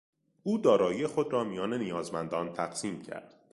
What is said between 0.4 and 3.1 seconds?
او دارایی خود را میان نیازمندان تقسیم